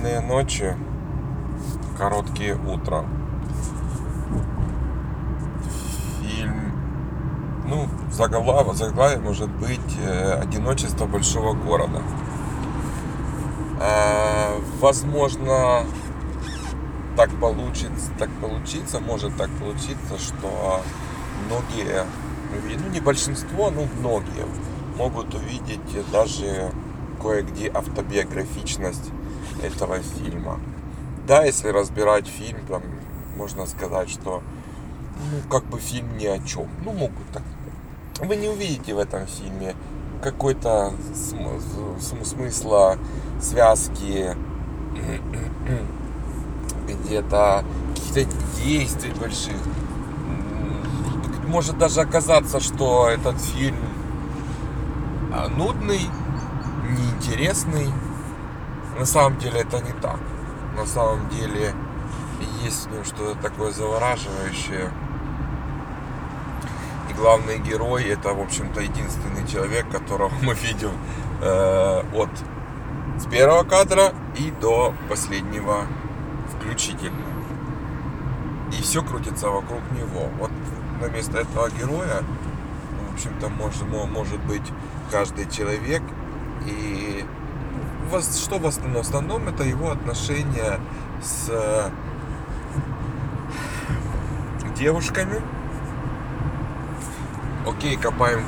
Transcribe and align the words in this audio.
Длинные 0.00 0.20
ночи, 0.20 0.74
короткие 1.98 2.54
утра. 2.54 3.04
Фильм, 6.22 6.72
ну, 7.66 7.86
заглав, 8.10 8.74
заглавие 8.74 9.18
может 9.18 9.50
быть 9.50 9.98
э, 10.02 10.40
«Одиночество 10.40 11.04
большого 11.04 11.52
города». 11.52 12.00
Э, 13.78 14.58
возможно, 14.80 15.84
так 17.14 17.30
получится, 17.38 18.10
так 18.18 18.30
получится, 18.40 19.00
может 19.00 19.36
так 19.36 19.50
получиться, 19.58 20.18
что 20.18 20.80
многие, 21.44 22.06
ну 22.82 22.88
не 22.88 23.00
большинство, 23.00 23.70
но 23.70 23.82
многие 23.98 24.46
могут 24.96 25.34
увидеть 25.34 26.10
даже 26.10 26.72
кое-где 27.20 27.70
автобиографичность 27.72 29.10
этого 29.62 29.98
фильма. 29.98 30.58
Да, 31.26 31.44
если 31.44 31.68
разбирать 31.68 32.26
фильм, 32.26 32.58
там 32.68 32.82
можно 33.36 33.66
сказать, 33.66 34.10
что 34.10 34.42
ну, 35.30 35.50
как 35.50 35.64
бы 35.64 35.78
фильм 35.78 36.16
ни 36.16 36.26
о 36.26 36.38
чем. 36.40 36.68
Ну, 36.84 36.92
могут 36.92 37.26
так. 37.32 37.42
Вы 38.20 38.36
не 38.36 38.48
увидите 38.48 38.94
в 38.94 38.98
этом 38.98 39.26
фильме 39.26 39.74
какой-то 40.22 40.92
см- 41.14 42.24
смысла, 42.24 42.98
связки, 43.40 44.34
где-то 46.88 47.64
каких-то 47.94 48.36
действий 48.62 49.12
больших. 49.18 49.56
Может 51.46 51.78
даже 51.78 52.00
оказаться, 52.00 52.60
что 52.60 53.08
этот 53.08 53.40
фильм 53.40 53.76
а, 55.32 55.48
нудный, 55.48 56.00
неинтересный. 56.90 57.92
На 58.98 59.04
самом 59.04 59.38
деле 59.38 59.60
это 59.60 59.80
не 59.80 59.92
так. 59.92 60.18
На 60.76 60.86
самом 60.86 61.28
деле 61.28 61.74
есть 62.62 62.86
в 62.86 62.92
нем 62.92 63.04
что-то 63.04 63.40
такое 63.40 63.72
завораживающее. 63.72 64.90
И 67.08 67.12
главный 67.14 67.58
герой 67.58 68.04
это, 68.04 68.30
в 68.30 68.40
общем-то, 68.40 68.80
единственный 68.80 69.46
человек, 69.46 69.88
которого 69.90 70.32
мы 70.42 70.54
видим 70.54 70.92
э, 71.40 72.02
от 72.14 72.30
с 73.18 73.26
первого 73.26 73.64
кадра 73.64 74.14
и 74.38 74.50
до 74.50 74.94
последнего 75.08 75.86
включительно. 76.56 77.26
И 78.72 78.82
все 78.82 79.02
крутится 79.02 79.48
вокруг 79.48 79.82
него. 79.92 80.30
Вот 80.38 80.50
на 81.00 81.06
место 81.06 81.40
этого 81.40 81.68
героя, 81.70 82.22
в 83.10 83.14
общем-то, 83.14 83.48
может, 83.50 83.82
может 83.86 84.40
быть 84.44 84.72
каждый 85.10 85.50
человек, 85.50 86.02
и 86.66 87.24
что 88.34 88.58
в 88.58 88.66
основном? 88.66 89.02
В 89.02 89.06
основном 89.06 89.48
это 89.48 89.62
его 89.62 89.90
отношения 89.90 90.80
с 91.22 91.48
э, 91.48 91.90
девушками. 94.76 95.40
Окей, 97.66 97.96
копаем 97.96 98.44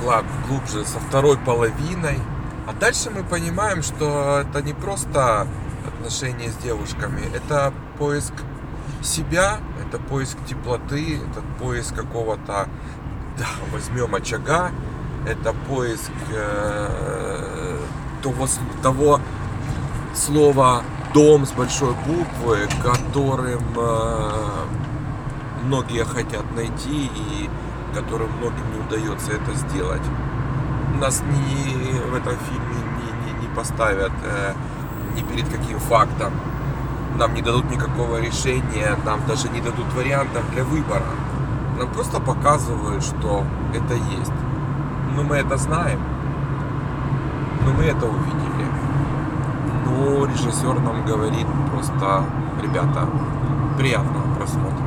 глубже 0.49 0.85
со 0.85 0.99
второй 0.99 1.39
половиной. 1.39 2.19
А 2.67 2.73
дальше 2.73 3.11
мы 3.11 3.23
понимаем, 3.23 3.83
что 3.83 4.43
это 4.43 4.63
не 4.63 4.73
просто 4.73 5.47
отношения 5.87 6.49
с 6.49 6.57
девушками, 6.57 7.23
это 7.35 7.73
поиск 7.99 8.33
себя, 9.03 9.59
это 9.85 9.99
поиск 9.99 10.37
теплоты, 10.49 11.19
это 11.19 11.43
поиск 11.59 11.95
какого-то, 11.95 12.69
да, 13.37 13.47
возьмем 13.73 14.15
очага, 14.15 14.71
это 15.27 15.53
поиск 15.69 16.13
э, 16.33 17.62
того, 18.23 18.47
того 18.83 19.20
слова 20.15 20.83
дом 21.12 21.47
с 21.47 21.53
большой 21.53 21.95
буквы, 22.06 22.69
которым 22.83 23.62
э, 23.77 24.31
многие 25.65 26.05
хотят 26.05 26.45
найти 26.55 27.06
и 27.06 27.50
которым 27.94 28.31
многим 28.38 28.65
не 28.72 28.81
удается 28.87 29.33
это 29.33 29.55
сделать. 29.55 30.03
Нас 30.99 31.22
не 31.22 32.00
в 32.00 32.15
этом 32.15 32.34
фильме 32.49 32.77
не, 33.27 33.33
не, 33.33 33.41
не 33.43 33.55
поставят 33.55 34.12
э, 34.25 34.54
ни 35.15 35.22
перед 35.22 35.49
каким 35.49 35.78
фактом. 35.78 36.33
Нам 37.19 37.34
не 37.34 37.43
дадут 37.43 37.71
никакого 37.71 38.21
решения, 38.21 38.97
нам 39.04 39.21
даже 39.27 39.49
не 39.50 39.60
дадут 39.60 39.93
вариантов 39.94 40.43
для 40.53 40.65
выбора. 40.65 41.04
Нам 41.78 41.93
просто 41.93 42.21
показывают, 42.21 43.04
что 43.04 43.44
это 43.75 43.94
есть. 43.94 44.33
Но 45.15 45.22
мы 45.22 45.37
это 45.37 45.59
знаем. 45.59 46.00
Но 47.65 47.73
мы 47.73 47.84
это 47.84 48.06
увидели. 48.06 48.67
Но 49.87 50.27
режиссер 50.27 50.81
нам 50.81 51.05
говорит 51.05 51.47
просто, 51.71 52.25
ребята, 52.62 53.09
приятного 53.78 54.34
просмотра. 54.34 54.87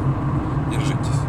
Держитесь. 0.71 1.21